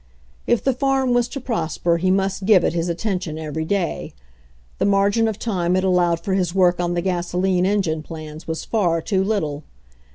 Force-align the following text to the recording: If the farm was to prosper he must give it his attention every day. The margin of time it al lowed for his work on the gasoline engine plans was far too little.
If 0.47 0.63
the 0.63 0.73
farm 0.73 1.13
was 1.13 1.27
to 1.27 1.39
prosper 1.39 1.97
he 1.97 2.09
must 2.09 2.47
give 2.47 2.63
it 2.63 2.73
his 2.73 2.89
attention 2.89 3.37
every 3.37 3.65
day. 3.65 4.13
The 4.79 4.85
margin 4.85 5.27
of 5.27 5.37
time 5.37 5.75
it 5.75 5.83
al 5.83 5.93
lowed 5.93 6.21
for 6.21 6.33
his 6.33 6.55
work 6.55 6.79
on 6.79 6.95
the 6.95 7.01
gasoline 7.03 7.67
engine 7.67 8.01
plans 8.01 8.47
was 8.47 8.65
far 8.65 8.99
too 9.03 9.23
little. 9.23 9.63